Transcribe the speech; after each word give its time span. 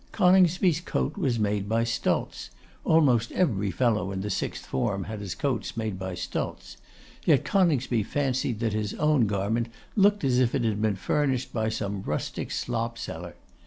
Coningsby's 0.11 0.81
coat 0.81 1.15
was 1.15 1.37
made 1.37 1.69
by 1.69 1.83
Stultz; 1.83 2.49
almost 2.83 3.31
every 3.33 3.69
fellow 3.69 4.11
in 4.11 4.21
the 4.21 4.31
sixth 4.31 4.65
form 4.65 5.03
had 5.03 5.19
his 5.19 5.35
coats 5.35 5.77
made 5.77 5.99
by 5.99 6.15
Stultz; 6.15 6.77
yet 7.23 7.45
Coningsby 7.45 8.01
fancied 8.01 8.61
that 8.61 8.73
his 8.73 8.95
own 8.95 9.27
garment 9.27 9.67
looked 9.95 10.23
as 10.23 10.39
if 10.39 10.55
it 10.55 10.63
had 10.63 10.81
been 10.81 10.95
furnished 10.95 11.53
by 11.53 11.69
some 11.69 12.01
rustic 12.01 12.49
slopseller. 12.49 13.35